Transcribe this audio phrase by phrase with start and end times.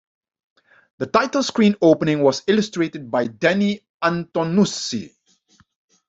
[0.97, 5.11] The title screen opening was illustrated by Danny Antonucci.